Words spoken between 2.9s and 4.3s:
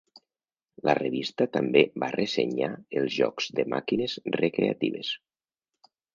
els jocs de màquines